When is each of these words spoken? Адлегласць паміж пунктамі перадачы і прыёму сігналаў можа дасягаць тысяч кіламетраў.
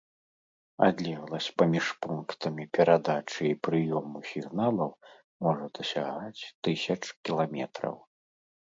Адлегласць 0.85 1.49
паміж 1.61 1.85
пунктамі 2.05 2.63
перадачы 2.77 3.43
і 3.51 3.55
прыёму 3.69 4.17
сігналаў 4.31 4.91
можа 5.43 5.65
дасягаць 5.79 6.41
тысяч 6.67 7.01
кіламетраў. 7.25 7.95